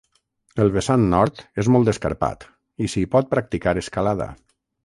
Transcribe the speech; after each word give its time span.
El 0.63 0.71
vessant 0.77 1.03
nord 1.11 1.43
és 1.63 1.69
molt 1.77 1.93
escarpat 1.95 2.49
i 2.87 2.91
s'hi 2.95 3.07
pot 3.17 3.33
practicar 3.37 3.79
escalada. 3.87 4.33